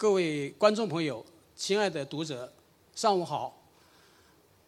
[0.00, 1.22] 各位观众朋友，
[1.54, 2.50] 亲爱的读者，
[2.94, 3.62] 上午好。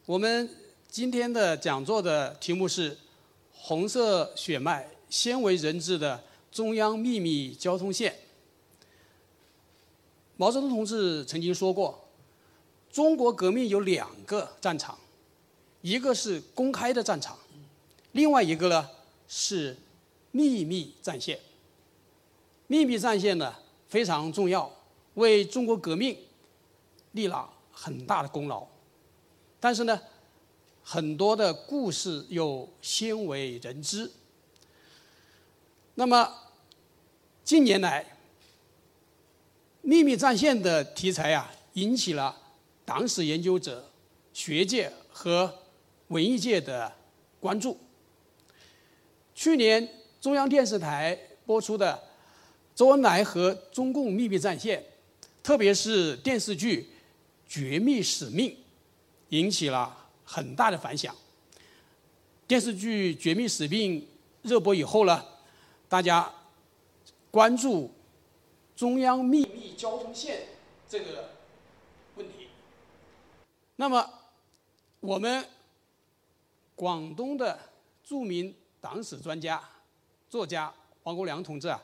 [0.05, 0.47] 我们
[0.91, 2.99] 今天的讲座的题目是
[3.51, 8.15] “红色血脉，鲜为人知的中央秘密交通线”。
[10.37, 12.07] 毛泽东同志曾经说过，
[12.91, 14.99] 中国革命有两个战场，
[15.81, 17.39] 一个是公开的战场，
[18.13, 18.91] 另外一个呢
[19.27, 19.79] 是
[20.31, 21.41] 秘密战线。
[22.67, 23.55] 秘密战线呢
[23.89, 24.71] 非常重要，
[25.15, 26.17] 为中国革命
[27.13, 28.67] 立了很大的功劳。
[29.61, 30.01] 但是呢，
[30.83, 34.11] 很多的故事又鲜为人知。
[35.95, 36.33] 那么
[37.45, 38.17] 近年来，
[39.81, 42.37] 秘密战线的题材啊，引起了
[42.85, 43.91] 党史研究者、
[44.33, 45.59] 学界和
[46.09, 46.93] 文艺界的
[47.41, 47.79] 关注。
[49.35, 49.89] 去年
[50.21, 52.11] 中央电视台播出的。
[52.75, 54.83] 周恩来和中共秘密战线，
[55.43, 56.83] 特别是电视剧
[57.49, 58.51] 《绝密使命》，
[59.31, 61.15] 引起了很大的反响。
[62.47, 64.01] 电视剧《绝密使命》
[64.43, 65.25] 热播以后呢，
[65.89, 66.33] 大家
[67.31, 67.91] 关注
[68.77, 70.47] 中央秘密交通线
[70.89, 71.31] 这个
[72.17, 72.49] 问题。
[73.77, 74.09] 那么，
[75.01, 75.45] 我们
[76.77, 77.59] 广东的
[78.05, 79.61] 著名党史专家、
[80.29, 80.73] 作家
[81.03, 81.83] 黄国良同志啊。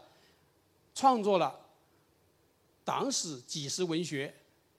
[0.95, 1.57] 创作了
[2.89, 4.27] 党史纪实文学《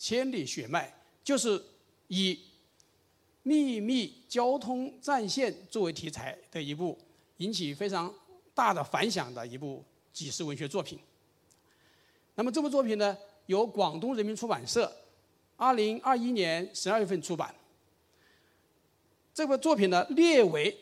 [0.04, 0.88] 千里血脉》，
[1.24, 1.64] 就是
[2.08, 2.40] 以
[3.44, 6.98] 秘密交通战线作为题材的一部
[7.38, 8.12] 引起非常
[8.56, 10.98] 大的反响的一部纪实文学作品。
[12.34, 13.16] 那么这部作品呢，
[13.46, 14.92] 由广东人民出版社
[15.56, 17.54] 二零二一年十二月份出版。
[19.36, 20.76] 这部作品呢，列为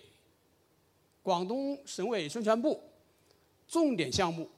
[1.22, 2.82] 广东省委宣传部
[3.68, 4.50] 重点项目。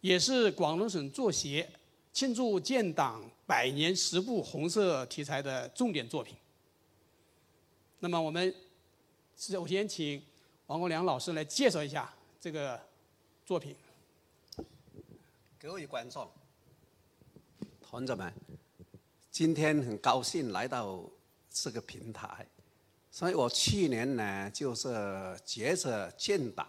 [0.00, 1.70] 也是广东省作协
[2.12, 6.36] 庆祝建党百年十部红色题材的重点作品。
[8.00, 8.54] 那么，我们
[9.36, 10.22] 首先请
[10.66, 12.80] 王国良老师来介绍一下这个
[13.44, 13.76] 作品。
[15.58, 16.28] 各位观众、
[17.80, 18.32] 同志们，
[19.30, 21.02] 今天很高兴来到
[21.50, 22.46] 这个平台，
[23.10, 26.66] 所以我去年呢，就是接着建党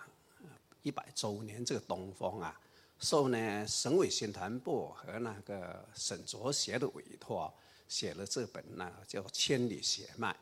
[0.81, 2.59] 一百周年这个东风啊。
[3.01, 7.51] 受呢省委宣传部和那个省作协的委托，
[7.87, 10.35] 写了这本呢叫《千里血脉：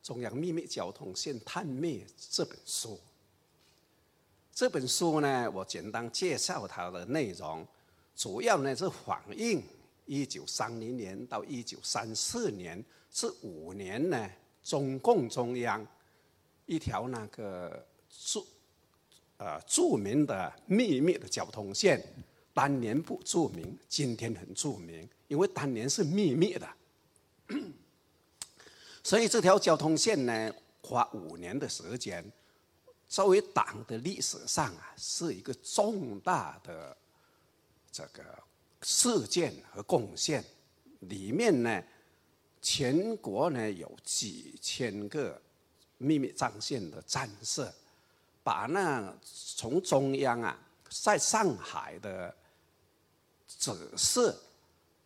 [0.00, 2.98] 中央秘密交通线探秘》这本书。
[4.52, 7.66] 这本书呢，我简单介绍它的内容，
[8.14, 9.60] 主要呢是反映
[10.06, 14.30] 一九三零年到一九三四年这五年呢，
[14.62, 15.84] 中共中央
[16.66, 18.46] 一条那个注。
[19.36, 22.00] 呃，著名的秘密的交通线，
[22.52, 26.68] 当年不著名，今天很著名，因为当年是秘密的。
[29.02, 32.24] 所以这条交通线呢，花五年的时间，
[33.08, 36.96] 作为党的历史上啊，是一个重大的
[37.90, 38.24] 这个
[38.82, 40.42] 事件和贡献。
[41.00, 41.82] 里面呢，
[42.62, 45.42] 全国呢有几千个
[45.98, 47.68] 秘密战线的战士。
[48.44, 50.56] 把那从中央啊，
[51.02, 52.32] 在上海的
[53.48, 54.36] 指示，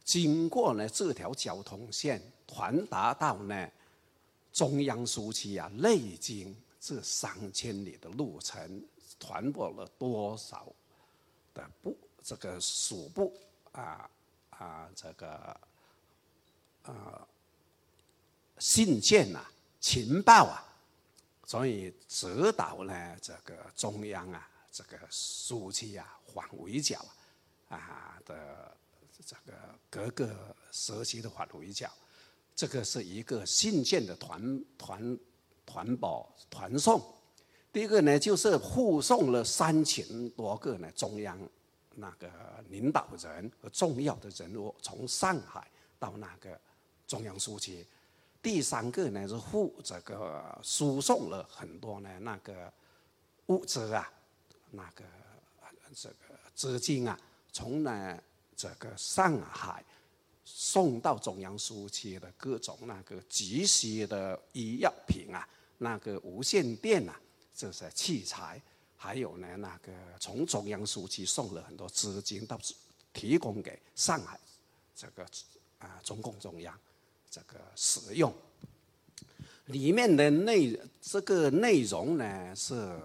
[0.03, 3.71] 经过呢这条交通线传达到呢
[4.53, 8.85] 中央书记啊，内经这三千里的路程，
[9.21, 10.67] 传播了多少
[11.55, 13.33] 的部这个属部
[13.71, 14.11] 啊
[14.51, 15.61] 啊这个
[16.83, 17.27] 啊
[18.59, 19.41] 信件呐，
[19.79, 20.65] 情报啊。
[21.49, 27.03] 所以指导呢，这个中央啊，这个书记啊，反围剿
[27.71, 28.77] 啊的
[29.25, 29.55] 这个
[29.89, 31.91] 各个时期的反围剿，
[32.55, 35.19] 这个是一个信件的团团
[35.65, 37.03] 团保团送。
[37.73, 41.41] 第一个呢，就是护送了三千多个呢中央
[41.95, 42.31] 那个
[42.69, 45.67] 领导人和重要的人物从上海
[45.99, 46.61] 到那个
[47.07, 47.87] 中央书记。
[48.41, 52.73] 第三个呢是护这个输送了很多呢那个
[53.47, 54.11] 物资啊，
[54.71, 55.05] 那个
[55.95, 56.17] 这个
[56.55, 57.19] 资金啊，
[57.53, 58.19] 从呢
[58.57, 59.85] 这个上海
[60.45, 65.47] 送到中央苏区的各种那个急需的医药品啊，
[65.79, 67.21] 那个无线电啊，
[67.55, 68.61] 这些器材，
[68.97, 72.59] 还有呢那个从中央苏区送了很多资金到
[73.13, 74.39] 提供给上海
[74.95, 75.27] 这个
[75.79, 76.79] 啊中共中央。
[77.31, 78.33] 这个使用
[79.67, 82.99] 里面的内这个内容呢是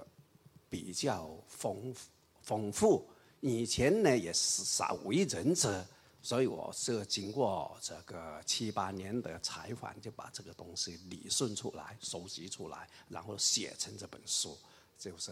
[0.69, 1.93] 比较丰
[2.41, 3.07] 丰富，
[3.41, 5.83] 以前呢也是少为人知，
[6.21, 14.57] 所以我是经过这个七八年的采访，就把这个东西理顺出来、收集出来，然后写成这本书，
[14.97, 15.31] 就是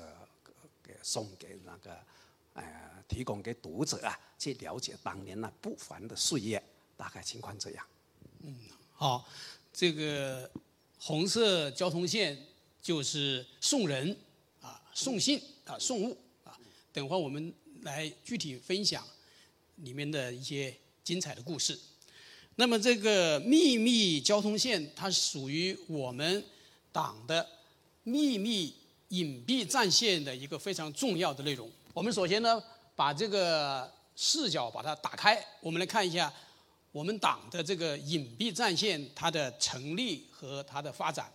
[0.84, 1.98] 给送给那个
[2.54, 6.62] 呃提供给读者啊，去了解当年那不凡的岁月，
[6.98, 7.86] 大概情况这样。
[8.42, 8.56] 嗯，
[9.02, 9.28] 好，
[9.74, 10.48] 这个
[11.00, 12.38] 红色交通线
[12.84, 14.16] 就是送人
[14.62, 16.56] 啊、送信啊、送物啊，
[16.94, 17.52] 等会儿我们
[17.82, 19.04] 来具体分享
[19.78, 20.72] 里面的一些。
[21.04, 21.78] 精彩的故事。
[22.58, 26.46] 那么，这个秘密交通线，它属于我们
[26.92, 27.46] 党的
[28.04, 28.76] 秘密
[29.08, 31.68] 隐蔽战线的一个非常重要的内容。
[31.92, 32.64] 我们首先呢，
[32.96, 36.32] 把这个视角把它打开，我们来看一下
[36.92, 41.32] 我们党的这个隐蔽战线它的成立和它的发展。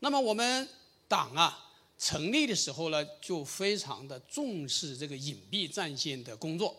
[0.00, 0.68] 那么，我们
[1.06, 6.76] 党啊成立的时候呢，就非常的重视这个隐蔽战线的工作。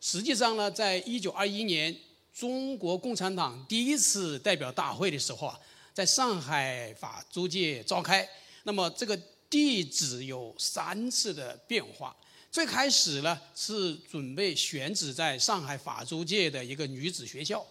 [0.00, 1.96] 实际上呢，在一九二一年
[2.34, 5.58] 中国共产党第一次代表大会的时候啊，
[5.94, 8.28] 在上海法租界召开。
[8.64, 9.18] 那么这个
[9.48, 12.14] 地址有三次的变化。
[12.52, 17.64] 最开始呢是准备选址在上海法租界的一个女子学校，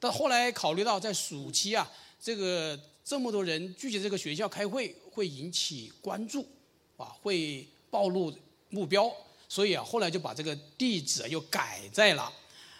[0.00, 1.86] 但后来考虑到在暑期啊，
[2.18, 6.48] 这个这么多人聚集这个学校开会会引起关注，
[6.96, 8.34] 啊，会暴露
[8.70, 9.14] 目标。
[9.46, 12.32] 所以啊，后来就把这个地址又改在了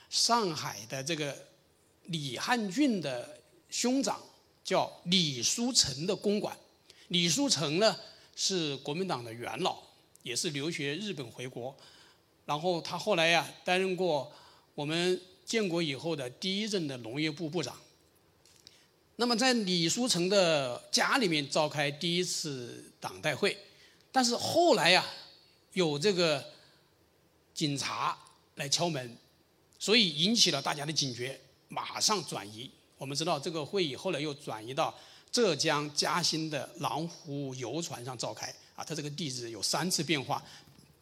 [0.09, 1.37] 上海的这个
[2.05, 3.39] 李汉俊的
[3.69, 4.19] 兄长
[4.65, 6.57] 叫李书成的公馆。
[7.09, 7.95] 李书成呢
[8.35, 9.84] 是国民党的元老，
[10.25, 11.73] 也是留学日本回国，
[12.45, 14.33] 然后他后来呀担任过
[14.75, 17.81] 我们建国以后的第一任的农业部部长。
[19.15, 23.57] 那么在李书成的家里面召开第一次党代会，
[24.11, 25.07] 但是后来呀
[25.75, 26.53] 有这个。
[27.55, 28.19] 警察
[28.57, 29.17] 来敲门，
[29.79, 32.69] 所以引起了大家的警觉，马上转移。
[32.99, 34.93] 我们知道这个会议后来又转移到
[35.31, 38.53] 浙江嘉兴的狼湖游船上召开。
[38.75, 40.43] 啊，它这个地址有三次变化。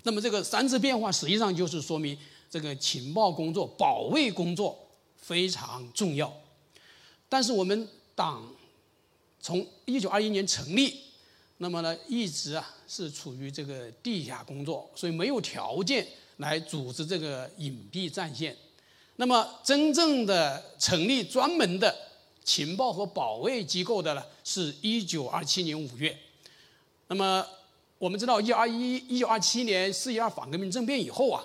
[0.03, 2.17] 那么这个三次变化实际上就是说明
[2.51, 4.79] 这个情报工作、保卫工作
[5.17, 6.33] 非常重要。
[7.29, 8.47] 但是我们党
[9.41, 11.01] 从一九二一年成立，
[11.59, 16.07] 那么呢一直啊是处于这个地下工作，所以没有条件。
[16.39, 18.57] 来组织这个隐蔽战线，
[19.17, 21.95] 那么真正的成立专门的
[22.43, 26.19] 情报和保卫机构的呢，是一九二七年五月。
[27.07, 27.47] 那么
[28.03, 31.41] 我们知道，一二一一九二七年四一二反革命政变以后啊，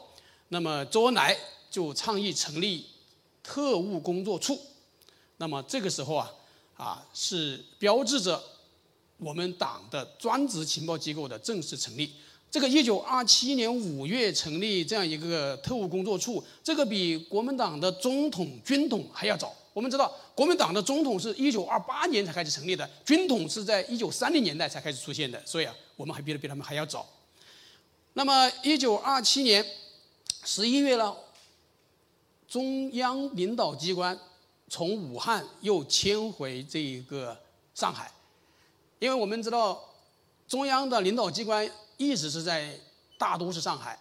[0.47, 1.37] 那么周恩来
[1.69, 2.83] 就倡议成立
[3.43, 4.59] 特务工作处。
[5.37, 6.33] 那么这个时候啊，
[6.73, 8.41] 啊是标志着
[9.17, 12.11] 我们党的专职情报机构的正式成立。
[12.49, 19.53] 这个一九二七年五月成立这样一个特务工作处，这个比国民党的总统军统还要早。
[19.73, 27.05] 我们知道，国民党的总统是一九二八年才开始成立的，军统是在一九三零年代才开始出现的，所以啊，我们还比比他们还要早。
[28.13, 29.65] 那么，一九二七年
[30.45, 31.13] 十一月呢，
[32.47, 34.17] 中央领导机关
[34.69, 37.37] 从武汉又迁回这一个
[37.75, 38.09] 上海，
[38.99, 39.83] 因为我们知道
[40.47, 41.69] 中央的领导机关。
[41.99, 42.79] 一直是在
[43.17, 43.99] 大都市上海，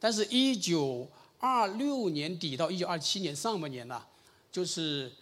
[0.00, 1.06] 但是，一九
[1.38, 4.02] 二六年底到一九二七年上半年呢，
[4.50, 5.12] 就是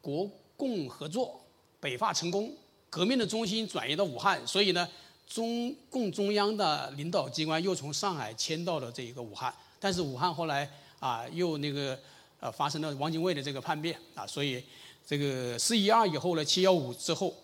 [0.00, 1.40] 国共合作，
[1.80, 2.54] 北伐成功，
[2.88, 4.88] 革命的中心转移到武汉，所以呢，
[5.26, 9.54] 中共中央的领导机关又从上海迁到了这个武汉。
[9.78, 11.98] 但是，武汉后来啊，又那个
[12.40, 14.62] 呃发生了汪精卫的这个叛变啊，所以
[15.06, 17.34] 这个四一二以后呢，七幺五之后。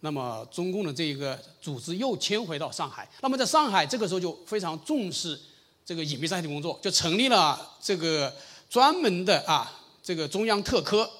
[0.00, 3.08] 那么，中共的这一个组织又迁回到上海。
[3.20, 5.36] 那么，在上海这个时候就非常重视
[5.84, 8.32] 这个隐蔽战线工作，就成立了这个
[8.70, 9.68] 专门的啊
[10.00, 11.10] 这个中央特科，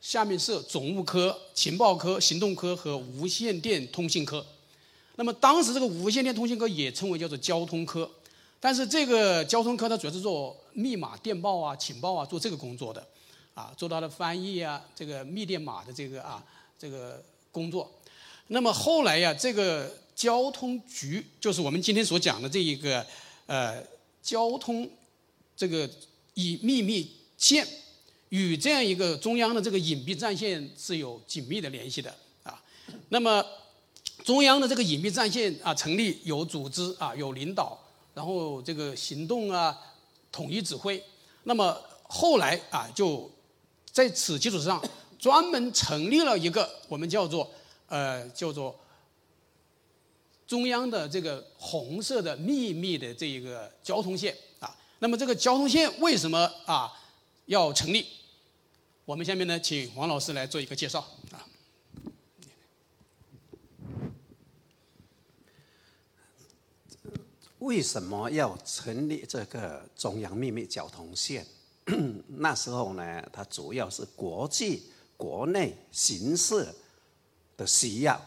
[0.00, 4.46] 下面设总务科、情报科、行动科和无线电通信科。
[5.20, 8.10] 那么，当时这个无线电通信科也称为叫做交通科，
[8.58, 13.06] 但是这个交通科它主要是做密码电报啊、情报啊，做这个工作的，
[13.52, 16.42] 啊，做它的翻译啊，这个密电码的这个啊
[16.78, 17.22] 这个
[17.52, 17.92] 工作。
[18.46, 23.06] 那么后来呀，这个交通局就是我们今天所讲的这一个
[23.44, 23.84] 呃
[24.22, 24.88] 交通
[25.54, 25.86] 这个
[26.32, 27.68] 以秘密线，
[28.30, 32.10] 与这样一个中央的这个隐蔽战线是有紧密的联系的
[32.42, 32.58] 啊。
[33.10, 33.44] 那么
[34.30, 37.76] 中央的这个隐蔽战线啊成立有组织啊有领导，
[38.14, 39.76] 然后这个行动啊
[40.30, 41.02] 统一指挥。
[41.42, 43.28] 那么后来啊就
[43.90, 44.80] 在此基础上
[45.18, 47.50] 专门成立了一个我们叫做。
[47.88, 48.78] 呃，叫做
[50.46, 54.72] 中央的这个红色的秘密的这一个交通线啊。
[55.00, 56.92] 那么这个交通线为什么啊
[57.46, 58.06] 要成立。
[59.04, 61.00] 我们下面呢，请王老师来做一个介绍
[61.32, 61.44] 啊。
[67.60, 71.46] 为什么要成立这个中央秘密交通线？
[72.38, 76.66] 那时候呢，它主要是国际、国内形势
[77.58, 78.18] 的需要。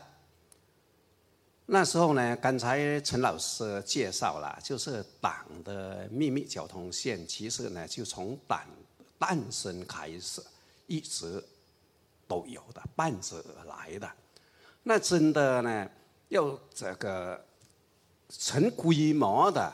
[1.65, 8.61] 那时候呢，刚才陈老师介绍了，就是党的秘密交通线，其实呢，就从党
[9.17, 10.43] 诞生开始，
[10.85, 11.43] 一直
[12.27, 14.11] 都有的，伴着而来的。
[14.83, 15.89] 那真的呢，
[16.29, 17.43] 要这个。
[18.39, 19.71] 成规模的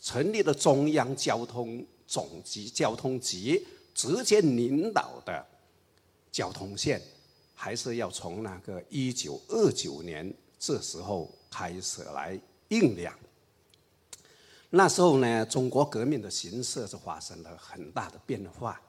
[0.00, 5.44] 成立了中央交通总局交通局直接领导的
[6.30, 7.02] 交通线，
[7.54, 12.38] 还是要从那个一九二九年这时候开始来
[12.68, 13.12] 酝酿。
[14.70, 18.80] 那时候呢，中国革命的形势是发生了很大的变化。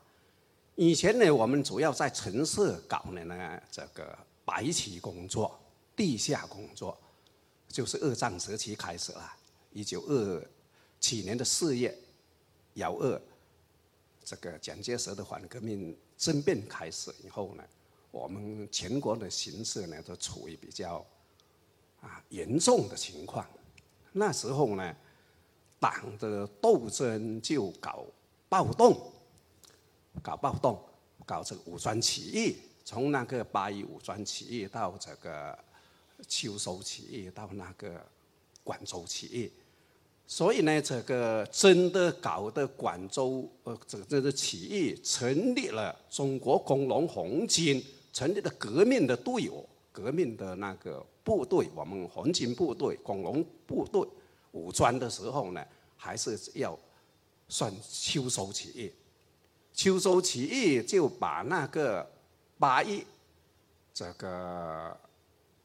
[0.75, 5.59] 以前呢，我们主要在城市搞的呢，这个白旗工作、
[5.95, 6.97] 地下工作。
[7.69, 9.31] 就是二战时期开始了，
[9.71, 10.43] 一九二
[10.99, 11.95] 七年的四月
[12.73, 13.21] 幺二，
[14.25, 17.63] 这个蒋介石的反革命政变开始以后呢，
[18.09, 21.05] 我们全国的形势呢都处于比较
[22.01, 23.45] 啊严重的情况。
[24.11, 24.95] 那时候呢，
[25.79, 28.03] 党的斗争就搞
[28.49, 29.13] 暴动，
[30.23, 30.83] 搞暴动，
[31.23, 35.57] 搞这个武装起义，从那个八一武装起义到这个。
[36.27, 38.05] 秋收起义到那个
[38.63, 39.51] 广州起义，
[40.27, 47.83] 所以呢，这个真的搞的广州呃，这个这个起义成立了中国工农红军，
[48.13, 54.07] 成立了革命的队伍，革命的那个部队，我们红军部队、工农部队
[54.51, 56.77] 武装的时候呢，还是要
[57.47, 58.91] 算秋收起义。
[59.73, 62.07] 秋收起义就把那个
[62.57, 63.03] 八一
[63.93, 64.95] 这个。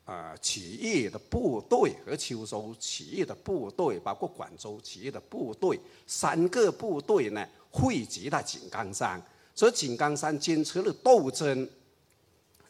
[0.06, 9.18] 呃，起义的部队和秋收起义的部队，包括广州起义的部队，三个部队呢汇集在井冈山，
[9.54, 11.66] 所以井冈山坚持了斗争，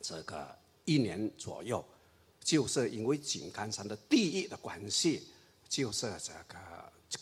[0.00, 0.47] 这个
[0.85, 1.85] 一年左右，
[2.41, 5.26] 就是因为井冈山的地域的关系，
[5.69, 6.57] 就是这个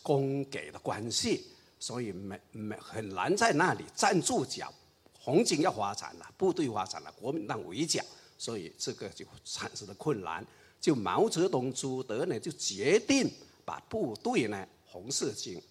[0.02, 1.47] 供给的关系，
[1.81, 4.71] 所以没没很难在那里站住脚。
[5.19, 8.04] 红军要发展了，部队发展了，国民党围剿。
[8.42, 10.44] 所以这个就产生了困难，
[10.80, 13.30] 就毛泽东、朱德呢就决定
[13.64, 15.62] 把部队呢红四军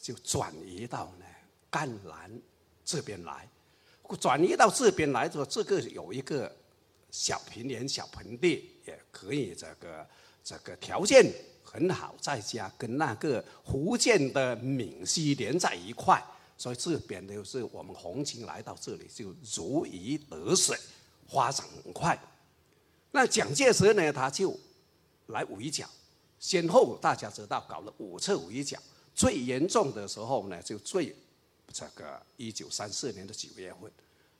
[0.00, 1.24] 就转移到呢
[1.68, 2.30] 赣南
[2.84, 3.50] 这边来，
[4.20, 6.54] 转移到这边来说，这个有一个
[7.10, 10.06] 小平原、小盆地，也可以这个
[10.44, 11.28] 这个条件
[11.64, 16.22] 很好，在家跟那个福建的闽西连在一块，
[16.56, 20.78] 所以这边就是我们红军来到这里就如鱼得水。
[21.28, 22.18] 发展很快，
[23.10, 24.12] 那蒋介石呢？
[24.12, 24.58] 他就
[25.26, 25.88] 来围剿，
[26.38, 28.78] 先后大家知道搞了五次围剿，
[29.14, 31.14] 最严重的时候呢，就最
[31.72, 33.90] 这个一九三四年的九月份，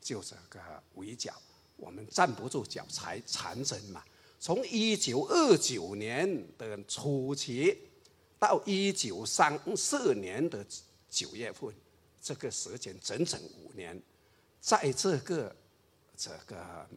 [0.01, 0.61] 就这个
[0.95, 1.35] 围剿，
[1.77, 4.03] 我们站不住脚才长征嘛。
[4.39, 7.77] 从一九二九年的初期
[8.39, 10.65] 到一九三四年的
[11.11, 11.75] 九月份，
[12.23, 14.01] 这个时间整整五年，
[14.61, 15.55] 在这个。
[16.17, 16.89] 这个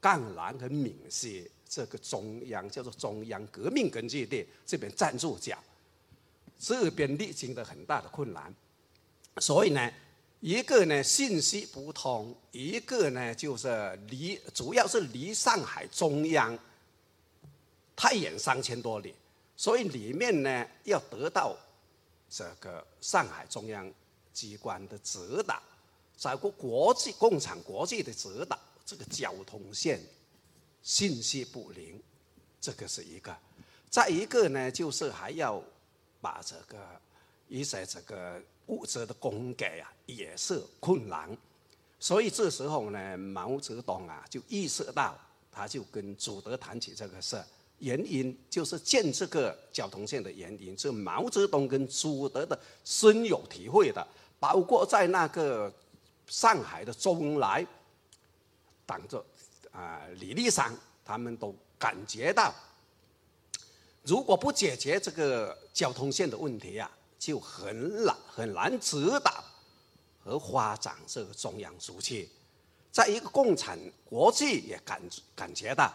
[0.00, 5.58] 赣南和闽西这个中央叫做中央革命根据地这边站住脚，
[6.58, 8.54] 这边历经的很大的困难，
[9.38, 9.92] 所以呢，
[10.40, 16.56] 一个呢信息不通，一个呢就是离主要是离上海中央
[17.96, 19.12] 太远三千多里，
[19.56, 21.56] 所以里面呢要得到
[22.30, 23.92] 这个上海中央
[24.32, 25.60] 机关的指导。
[26.18, 30.00] 在过国际共产国际的指导，这个交通线
[30.82, 32.02] 信息不灵，
[32.60, 33.32] 这个是一个；
[33.88, 35.62] 再一个呢，就是还要
[36.20, 36.76] 把这个
[37.46, 41.30] 一些这个物资的供给啊，也是困难。
[42.00, 45.16] 所以这时候呢，毛泽东啊就意识到，
[45.52, 47.40] 他就跟朱德谈起这个事，
[47.78, 54.04] 原因就是建这个交通线的原因，是毛泽东跟朱德的深有体会的，
[54.40, 55.72] 包括在那个。
[56.28, 57.66] 上海的周恩来，
[58.86, 59.24] 党着
[59.72, 60.72] 啊李立三，
[61.04, 62.54] 他们都感觉到，
[64.02, 69.42] 如果不解决这个交通线的问题啊，就很难很难指导
[70.22, 72.28] 和发展这个中央书记。
[72.90, 75.00] 在一个共产国际也感
[75.34, 75.92] 感觉到，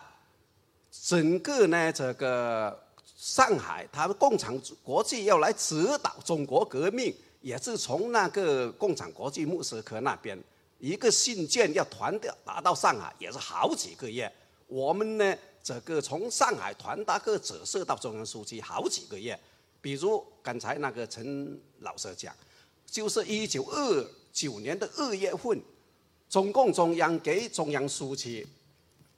[0.90, 7.14] 整个呢这个上海，他们共产国际要来指导中国革命。
[7.44, 10.42] 也是从那个共产国际莫斯科那边
[10.80, 14.32] 一个信件要传达达到上海，也是好几个月。
[14.68, 19.38] 我们呢，这个从上海传达个折射到中央书记好几个月。
[19.82, 22.34] 比如刚才那个陈老师讲，
[22.86, 25.62] 就是一九二九年的二月份，
[26.30, 28.48] 中共中央给中央书记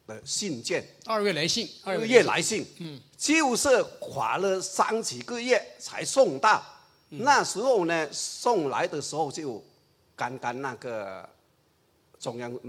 [0.07, 6.65] 的信件，二月来信，二月来信，嗯，就是花了三几个月才送到。
[7.19, 9.61] 那时候呢，送来的时候就
[10.15, 11.27] 刚刚那个
[12.19, 12.59] 中央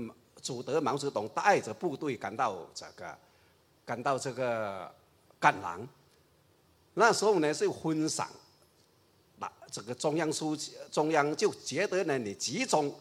[0.42, 3.18] 主德毛泽东带着部队赶到这个，
[3.84, 4.90] 赶到这个
[5.38, 5.88] 赣南。
[6.94, 8.28] 那时候呢是分散，
[9.38, 12.94] 那这个中央书记中央就觉得呢，你集中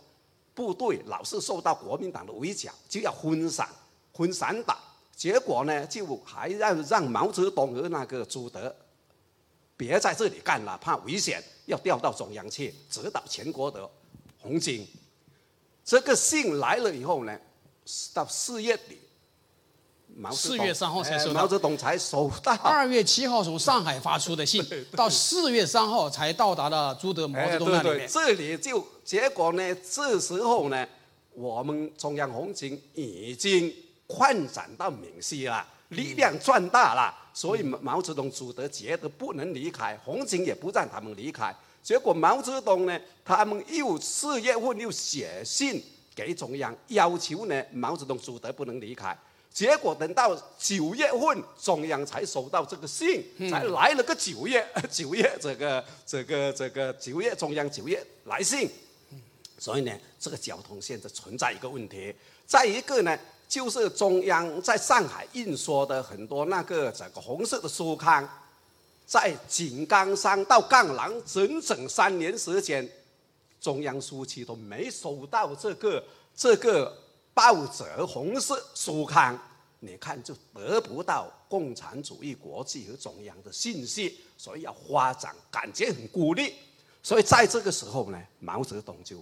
[0.53, 3.69] 部队老是受到国民党的围剿，就要分散
[4.13, 4.77] 分散打。
[5.15, 8.75] 结果呢，就还要让毛泽东和那个朱德
[9.77, 13.89] 别在这里干了，怕危险，要调到中央去指导全国的
[14.39, 14.87] 红军。
[15.83, 17.37] 这个信来了以后呢，
[18.13, 18.99] 到四月底。
[20.31, 22.53] 四月三号才收到，毛泽东才收到。
[22.63, 24.65] 二月七号从上海发出的信，
[24.95, 28.07] 到四月三号才到达了朱德、毛泽东那里面。
[28.07, 30.87] 这里就结果呢，这时候呢，
[31.33, 33.73] 我们中央红军已经
[34.07, 41.53] 扩展到闽西了，力量壮大了，所以毛泽东、朱德觉得不能离开，红军也不让他们离开。
[41.83, 45.83] 结果毛泽东呢，他们又四月份又写信
[46.15, 49.15] 给中央，要求呢毛泽东、朱德不能离开。
[49.51, 58.69] 结果等到九月份，中央才收到这个信，才来了个九月， 九月这个这个这个九月中央九月来信，
[59.59, 62.15] 所以呢，这个交通线就存在一个问题。
[62.47, 68.27] 再一个呢，就是中央在上海印刷的很多那个这个红色的书刊，
[69.05, 72.89] 在井冈山到赣南整整三年时间，
[73.59, 76.03] 中央书记都没收到这个
[76.35, 77.01] 这个。
[77.35, 79.37] 报纸红色书刊，
[79.81, 86.53] 你看就得不到共产主义国际和中央的信息，所以要发展，感觉很孤立。
[87.03, 89.17] 所以在这个时候呢，毛泽东就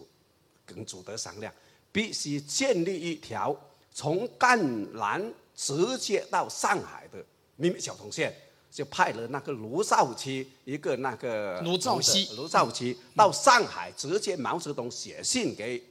[0.64, 1.52] 跟朱德商量，
[1.92, 3.60] 必须建立一条
[3.94, 7.24] 从赣南直接到上海的
[7.56, 8.36] 秘密交通线，
[8.72, 15.82] 就派了那个卢少奇，一个那个卢少奇，卢少奇到上海，直接毛泽东写信给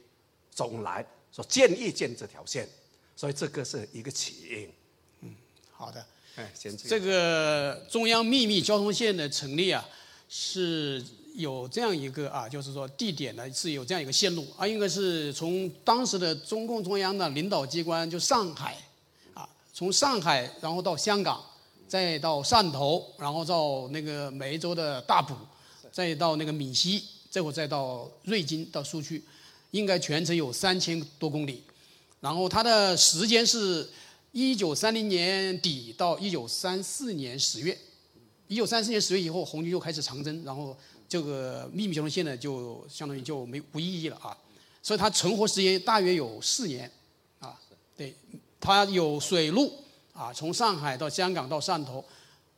[0.53, 1.05] 周恩来。
[1.31, 2.69] 说建议建这条线，
[3.15, 4.71] 所以这个是一个起因。
[5.21, 5.35] 嗯，
[5.71, 6.05] 好的。
[6.35, 9.87] 哎，先这个中央秘密交通线的成立啊，
[10.27, 18.77] 是有这样一个啊，就是说地点呢是有这样一个线路啊，应该是从当时的中共中央的领导机关就上海
[19.33, 21.43] 啊，从上海然后到香港，
[21.87, 25.35] 再到汕头，然后到那个梅州的大埔，
[25.91, 29.23] 再到那个闽西，最后再到瑞金到苏区。
[29.71, 31.63] 应该全程有三千多公里，
[32.19, 33.89] 然后它的时间是
[34.31, 37.75] 一九三零年底到一九三四年十月，
[38.47, 40.77] 一九三四年十月以后，红军就开始长征，然后
[41.13, 44.35] 这个秘密交通线呢就相当于就没无意义了啊，
[44.81, 46.91] 所以它存活时间大约有四年，
[47.37, 47.55] 啊，
[47.95, 48.15] 对，
[48.59, 49.71] 它有水路
[50.11, 52.03] 啊，从上海到香港到汕头，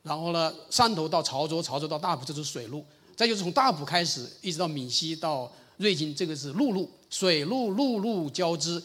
[0.02, 2.82] 然后呢汕头到潮州，潮州到大埔这是水路，
[3.14, 6.90] 再就是从大埔开始一直到闽西到瑞金，这个是陆路。
[7.10, 8.82] 水路陆路交织，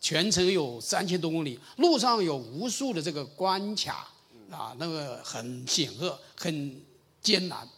[0.00, 4.08] 全程有三千多公里，路上有无数的这个关卡，
[4.52, 6.80] 啊，那个很险恶，很
[7.20, 7.68] 艰难，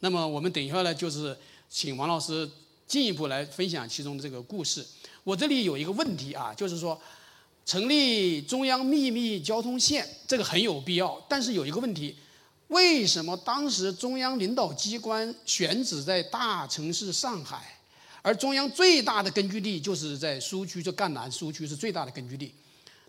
[0.00, 1.36] 那么我们等一下呢，就是
[1.68, 2.48] 请王老师
[2.86, 4.86] 进一步来分享其中的这个故事。
[5.24, 7.00] 我这里有一个问题啊，就是说，
[7.64, 12.16] 成立中央秘密交通线，这个很有必要，但是有一个问题，
[12.68, 17.72] 为什么当时中央领导机关选址在大城市上海？
[18.22, 22.52] 而中央最大的根据地就是在苏区，就赣南苏区是最大的根据地，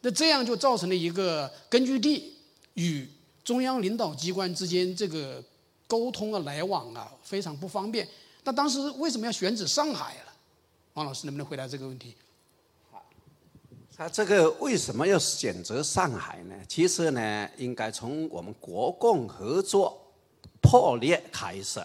[0.01, 2.35] 那这样就造成了一个根据地
[2.75, 3.07] 与
[3.43, 5.43] 中央领导机关之间这个
[5.87, 8.07] 沟通啊、来往啊非常不方便。
[8.43, 10.33] 那当时为什么要选址上海了？
[10.93, 12.15] 王老师能不能回答这个问题？
[12.91, 13.05] 好，
[13.95, 16.55] 他这个为什么要选择上海呢？
[16.67, 20.01] 其实呢，应该从我们国共合作
[20.61, 21.81] 破裂开始。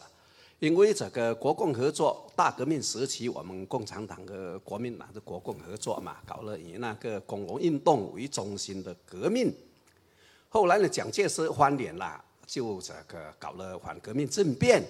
[0.60, 9.52] 因为这个国共合作，大革命时期，我们共产党和国民党的国共合作嘛，搞了以那个工农运动为中心的革命。
[10.48, 14.84] 后来呢，蒋介石翻脸了，就这个搞了反革命政变。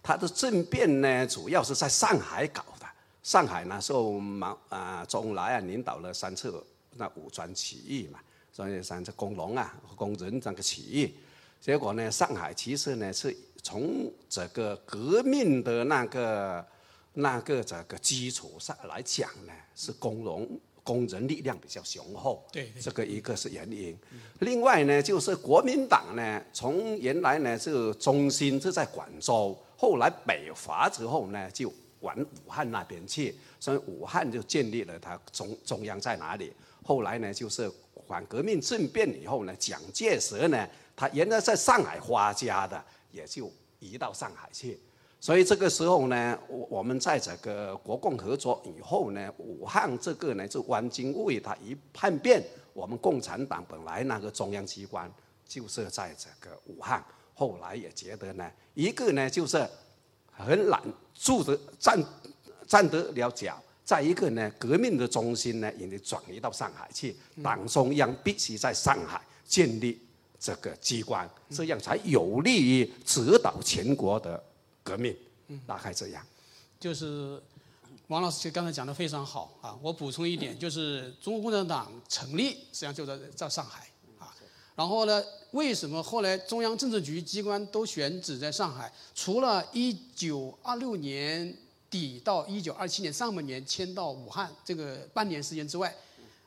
[0.00, 2.86] 他的政变呢，主要是在上海搞的。
[3.24, 8.20] 上海那时候毛啊，周恩来啊，领导了三次那武装起义嘛，
[8.52, 11.12] 所以三次工农啊、工人这个起义。
[11.60, 16.64] 结果呢，上海其实呢是从这个革命的那个
[17.14, 20.48] 那个这个基础上来讲呢，是工农
[20.88, 22.42] 工人力量比较雄厚。
[22.50, 23.94] 对，这个一个是原因。
[24.38, 31.70] 另外呢，就是国民党呢，从原来呢是中心是在广州，后来北伐之后呢，就
[32.00, 36.50] 往武汉那边去，所以武汉就建立了它中中央在哪里。
[36.82, 37.70] 后来呢，就是
[38.06, 40.66] 反革命政变以后呢，蒋介石呢。
[40.96, 44.80] 他原来在上海发家的，也就移到上海去。
[45.20, 55.12] 所以这个时候呢，我我们在这个国共合作以后呢，武汉这个呢，就汪精卫他一叛变，我们共产党本来那个中央机关
[55.46, 57.04] 就设在这个武汉，
[57.34, 59.68] 后来也觉得呢，一个呢就是
[60.30, 60.80] 很难
[61.14, 62.00] 住的站
[62.66, 70.00] 站得了脚，再一个呢，革命的中心呢也得转移到上海去，党中央必须在上海建立。
[70.40, 74.40] 这个机关，这样才有利于指导全国的
[74.88, 75.14] 革命。
[75.66, 76.24] 大概这样。
[76.80, 77.42] 就是
[78.06, 79.76] 王老师刚才讲的非常好啊！
[79.82, 84.34] 我补充一点，就是中国共产党成立实际上就在在上海啊。
[84.76, 88.92] 然后呢，为什么后来中央政治局机关都选址在上海？
[89.14, 91.56] 除了一九二六年
[91.90, 95.94] 底到一九二七年上半年迁到武汉这个半年时间之外，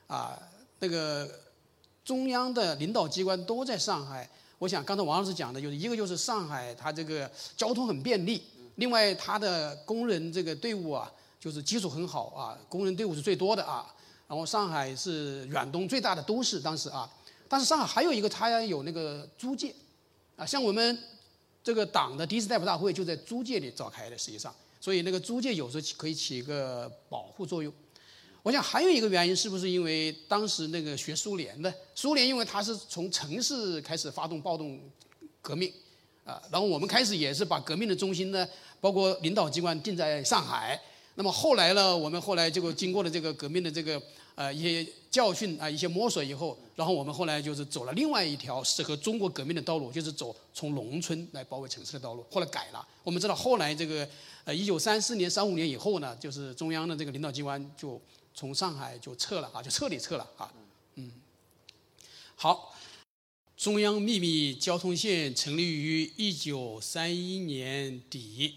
[0.08, 0.42] 啊，
[0.80, 1.30] 那个。
[2.04, 4.28] 中央的领导机关都在上海。
[4.62, 8.40] 我想刚才王老师讲的，就是一个就是上海，它这个交通很便利；
[8.76, 13.92] 另外，它的工人这个队伍啊，就是基础很好啊，工人队伍是最多的啊。
[14.28, 17.12] 然后上海是远东最大的都市，当时啊。
[17.50, 19.74] 但是上海还有一个，它有那个租界
[20.36, 20.96] 啊，像我们
[21.64, 27.74] 这个党的第一次代表大会就在租界里召开的，实际上，所以那个租界有时候可以起一个保护作用。
[28.44, 34.80] 我想还有一个原因，是不是因为当时那个学苏联的，苏联因为它是从城市开始发动暴动
[35.44, 35.72] 革命，
[36.26, 38.48] 啊，然后我们开始也是把革命的中心呢，
[38.80, 40.80] 包括领导机关定在上海。
[41.14, 44.02] 那么后来呢，我们后来这个经过了这个革命的这个
[44.34, 52.26] 呃一些教训啊，一些摸索以后，然后我们后来就是走了另外一条适合中国革命的道路，就是走从农村来包围城市的道路。
[52.32, 54.08] 后来改了，我们知道后来这个
[54.46, 58.02] 呃一九三四年、三五年以后呢，就是中央的这个领导机关就。
[58.34, 60.52] 从上海就撤了啊，就彻底撤了啊，
[60.96, 61.12] 嗯，
[62.36, 62.76] 好，
[63.56, 68.56] 中央秘密交通线成立于一九三一年底，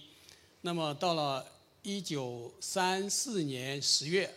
[0.63, 1.47] 那么到了
[1.83, 4.35] 一九三四年十月，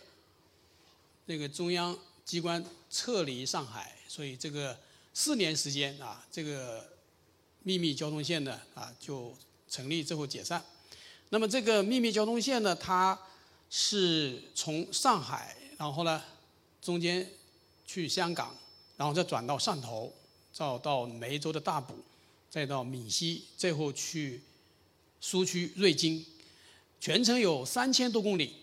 [1.26, 4.78] 那个中央机关撤离上海，所以这个
[5.14, 6.92] 四年时间啊，这个
[7.62, 9.34] 秘密交通线呢啊就
[9.70, 10.62] 成立之后解散，
[11.30, 13.18] 那么这个秘密交通线呢，它。
[13.70, 16.22] 是从上海，然后呢，
[16.80, 17.28] 中间
[17.86, 18.56] 去香港，
[18.96, 20.12] 然后再转到汕头，
[20.52, 21.94] 再到梅州的大埔，
[22.48, 24.42] 再到闽西，最后去
[25.20, 26.24] 苏区瑞金，
[26.98, 28.54] 全程有三千多公里，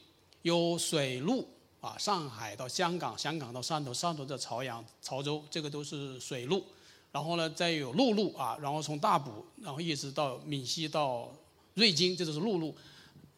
[0.41, 1.47] 有水路
[1.81, 6.63] 啊，上海到香港，香港到汕头，汕头到潮阳、潮州，这个都是水路，
[7.11, 11.31] 然后呢，再有陆路啊，然后从大埔，然后一直到闽西到
[11.75, 12.75] 瑞金，这都是陆路。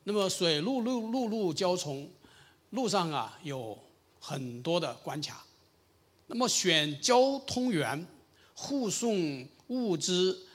[0.09, 2.09] 那么水陆陆陆路交通，
[2.69, 3.77] 路上啊有
[4.21, 5.45] 很多的关卡。
[6.27, 8.07] 那么选交通员
[8.53, 10.47] 护送物资、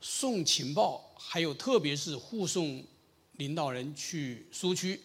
[0.00, 2.82] 送情报，还有特别是护送
[3.36, 5.00] 领导人去苏区，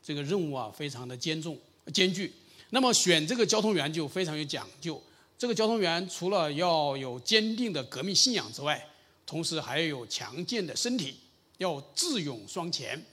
[0.00, 1.58] 这个任务啊非常的艰重
[1.92, 2.32] 艰巨。
[2.70, 5.02] 那么选这个交通员就非常有讲究。
[5.36, 8.88] 这个交通员除了要有坚定的革命信仰之外，
[9.26, 11.16] 同时还要有强健的身体，
[11.58, 13.04] 要智勇双全。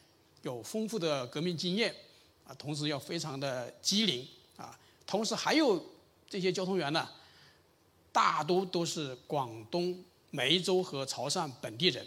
[0.43, 1.93] 有丰富的革命经验，
[2.47, 4.27] 啊，同时要非常的机灵，
[4.57, 4.75] 啊，
[5.05, 5.79] 同时还有
[6.27, 7.07] 这些交通员呢，
[8.11, 12.03] 大多都是广东梅州和潮汕本地人，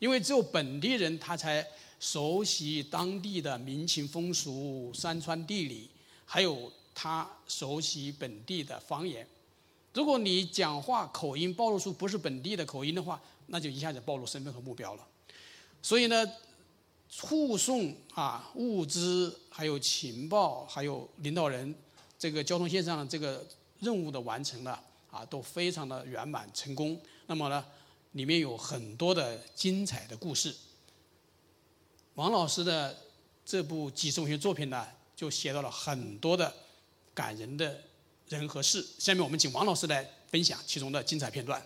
[0.00, 1.64] 因为只有本地人他才
[2.00, 5.88] 熟悉当地的民情风俗、山川地理，
[6.24, 9.24] 还有他熟悉本地的方言。
[9.94, 15.06] 如果你讲话口音暴露出不是本地的口音的话，那就一下子暴露身份和目标了。
[15.80, 16.28] 所以呢。
[17.18, 21.74] 护送啊物资，还有情报，还有领导人，
[22.18, 23.46] 这个交通线上的这个
[23.80, 24.78] 任务的完成呢，
[25.10, 27.00] 啊，都非常的圆满成功。
[27.26, 27.64] 那么呢，
[28.12, 30.54] 里面有很多的精彩的故事。
[32.14, 32.96] 王老师的
[33.44, 36.52] 这部纪实文学作品呢，就写到了很多的
[37.12, 37.82] 感人的
[38.28, 38.86] 人和事。
[38.98, 41.60] 下面我们请王老师来分享其中的精彩片段。